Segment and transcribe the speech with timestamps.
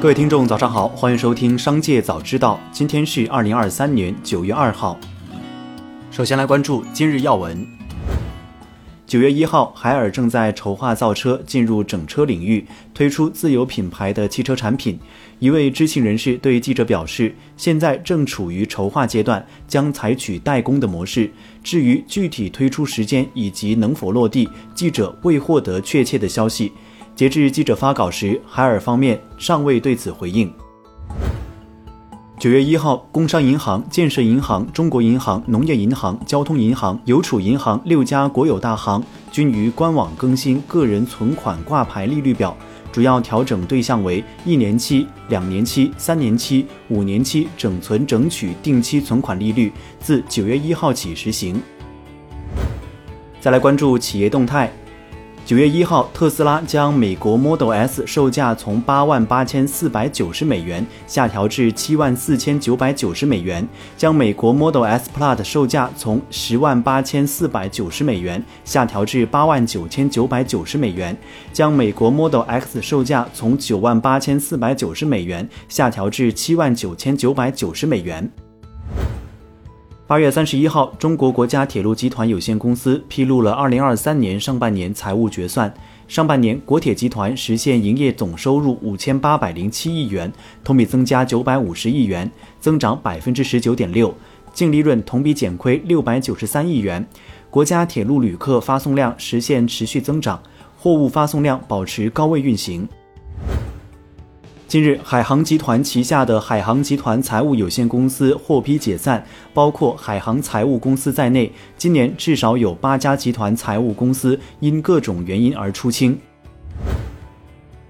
[0.00, 2.58] 各位听众，早上好，欢迎收听《商界早知道》。
[2.74, 4.98] 今天是二零二三年九月二号。
[6.10, 7.66] 首先来关注今日要闻。
[9.06, 14.98] 九月一号，海尔正在筹划造车进入整车领域，推出自有品牌的汽车产品。
[15.38, 21.30] 一位知情人士对记者表示，现在正处于筹划阶段，将采取代工的模式。
[21.62, 26.72] 至于具体推出时间以及能否落地，记者未获得确切的消息。
[27.20, 30.50] 截至记者发稿时，海尔方面尚未对此回应。
[32.38, 42.56] 九月一号，工商银行、建设银行、中国银行、农业银行、交通银行、邮储银行六家国有大行均于官网更新个人存款挂牌利率表，
[42.90, 51.60] 主要调整对象为一年期、两年期、三年期、五年期整存整取定期存款利率，自九月一号起实行。
[53.42, 54.72] 再来关注企业动态。
[55.50, 71.18] 九月一号，特斯拉将美国 Model S 售价从八万八千四百九十美元下调至七万四千九百九十美元，将美国 Model S Plaid 售价从十万八千四百九十美元下调至八万九千九百九十美元，
[71.52, 78.30] 将美国 Model X 售价从九万八千四百九十美元下调至七万九千九百九十美元。
[80.10, 85.72] 八月三十一号，中国国家铁路集团有限公司披露了二零二三年上半年财务决算。
[86.08, 90.32] 上半年，国铁集团实现营业总收入五千八百零七亿元，
[90.64, 94.08] 同比增加九百五十亿元，增长百分之十九点六；
[94.52, 97.06] 净利润同比减亏六百九十三亿元。
[97.48, 100.42] 国家铁路旅客发送量实现持续增长，
[100.76, 102.88] 货物发送量保持高位运行。
[104.70, 116.16] 近日，海航集团旗下的海航集团财务有限公司获批解散，包括海航财务公司在内，今年至少有八家集团财务公司因各种原因而出清。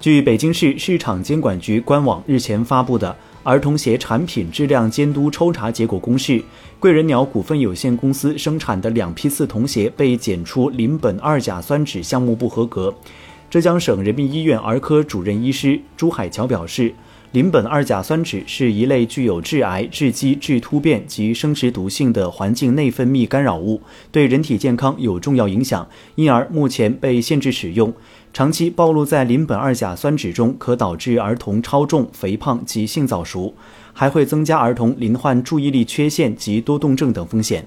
[0.00, 6.42] 据北京市市场监管局官网日前发布的儿童鞋产品质量监督抽查结果公示，
[6.80, 12.94] 贵人鸟股份有限公司生产的两批次童鞋被检出邻苯二甲酸酯项目不合格。
[13.52, 16.94] 浙江省人民医院儿科主任医师朱海桥表示，
[17.32, 27.92] 邻苯二甲酸酯是一类具有致癌、致畸、致突变及生殖毒性的环境内分泌干扰物，对人体健康有重要影响，因而目前被限制使用。
[28.32, 33.54] 长期暴露在邻苯二甲酸酯中，可导致儿童超重、肥胖及性早熟，
[33.92, 37.66] 还会增加儿童罹患注意力缺陷及多动症等风险。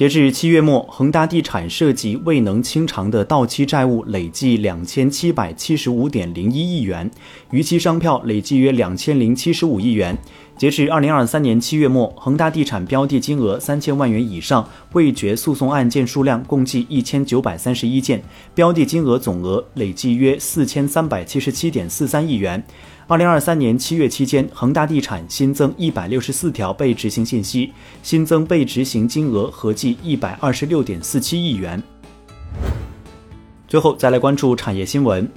[0.00, 7.10] 截至七月末，恒大地产涉及未能清偿的到期债务累计两千七百七十五点零一亿元，
[7.50, 10.16] 逾期商票累计约两千零七十五亿元。
[10.56, 18.22] 截至二零二三年七月末，恒大地产标的金额三千万元以上未决诉讼案件数量共计一千九百三十一件，
[18.54, 22.64] 标的金额总额累计约四千三百七十七点四三亿元。
[23.10, 27.72] 二零二三年七月期间，恒大地产新增一百六十四条被执行信息，
[28.04, 31.82] 新增被执行金额合计一百二十六点四七亿元。
[33.66, 35.28] 最后再来关注产业新闻，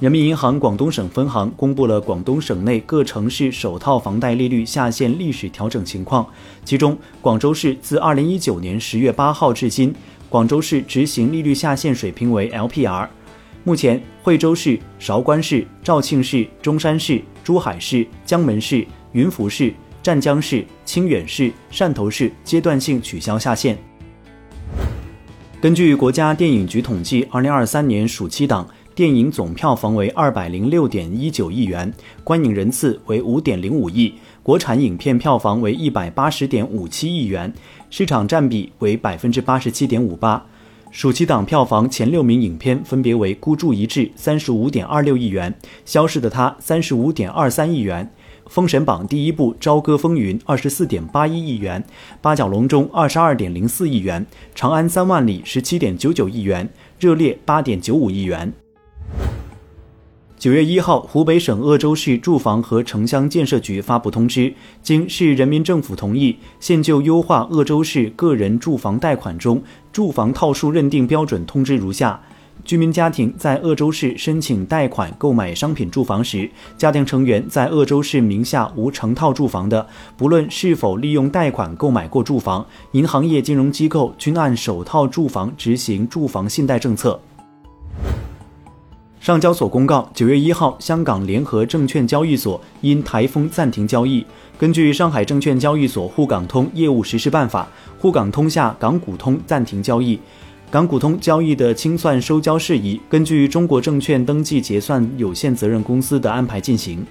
[0.00, 6.26] 人民银行广东省分行公布了广东省内各城市首套房贷利率下限历史调整情况，
[6.64, 9.94] 其中广州市自二零一九年十月八号至今，
[10.30, 13.06] 广州市执行利率下限水平为 LPR。
[13.66, 23.76] 目前，惠州市、韶关市、肇庆市、中山市、珠海市、江门市、云浮市、湛江市、清远市、汕头市阶段性取消下线。
[25.60, 37.52] 根据国家电影局统计，二零二三年暑期档电影总票房为二百零六点一九亿元，观影人次为五点零五亿，国产影片票房为一百八十点五七亿元，
[37.90, 40.46] 市场占比为百分之八十七点五八。
[40.96, 48.10] 暑期档票房前六名影片分别为《孤注一掷》三十五点二六亿元，《消失的他》三十五点二三亿元，
[48.48, 51.82] 《封神榜》第一部《朝歌风云》二十四点八一亿元，
[52.22, 54.24] 《八角笼中》二十二点零四亿元，
[54.54, 56.66] 《长安三万里》十七点九九亿元，
[56.98, 58.50] 《热烈》八点九五亿元。
[60.38, 64.52] 九月一号，湖北省鄂州市住房和城乡建设局发布通知，
[64.82, 72.20] 经市人民政府同意，现就优化鄂州市个人住房贷款中住房套数认定标准通知如下：
[72.66, 79.86] 居民家庭在鄂州市申请贷款购买商品住房时，家庭成员在鄂州市名下无成套住房的，
[80.18, 87.18] 不论是否利用贷款购买过住房，银行业金融机构均按首套住房执行住房信贷政策。
[89.26, 94.24] 上交所公告，九月一号，香港联合证券交易所因台风暂停交易。
[94.56, 97.66] 根据上海证券交易所沪港通业务实施办法，
[97.98, 100.16] 沪港通下港股通暂停交易。
[100.70, 107.04] 港股通交易的清算收交事宜，根据中国证券登记结算有限责任公司的安排进行。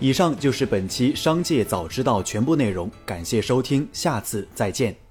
[0.00, 5.03] 以上就是本期《商界早知道》全部内容，感谢收听，下次再见。